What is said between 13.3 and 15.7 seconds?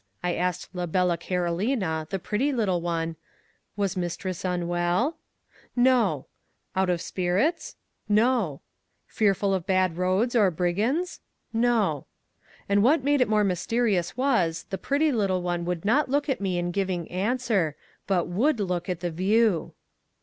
mysterious was, the pretty little one